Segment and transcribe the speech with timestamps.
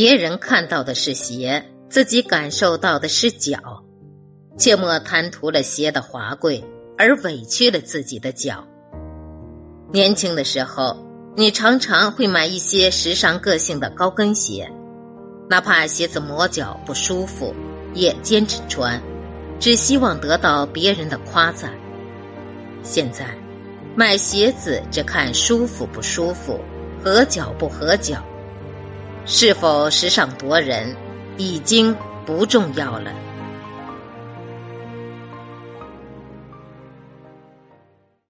[0.00, 3.82] 别人看到的是鞋，自己感受到的是脚。
[4.56, 6.64] 切莫贪图了鞋的华贵，
[6.96, 8.64] 而委屈了自己的脚。
[9.92, 14.70] 年轻的时候，你常常会买一些时尚个性的高跟鞋，
[15.50, 17.52] 哪怕鞋子磨脚不舒服，
[17.92, 19.02] 也坚持穿，
[19.58, 21.72] 只希望得到别人的夸赞。
[22.84, 23.26] 现在，
[23.96, 26.60] 买鞋子只看舒服不舒服，
[27.02, 28.22] 合脚不合脚，
[29.30, 30.96] 是否时尚夺人，
[31.36, 31.94] 已经
[32.24, 33.12] 不重要了。